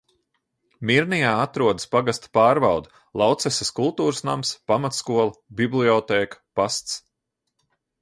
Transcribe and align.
Mirnijā 0.89 1.33
atrodas 1.41 1.85
pagasta 1.97 2.31
pārvalde, 2.39 2.91
Laucesas 3.25 3.71
kultūras 3.83 4.25
nams, 4.31 4.57
pamatskola, 4.75 5.31
bibliotēka, 5.63 6.45
pasts. 6.63 7.01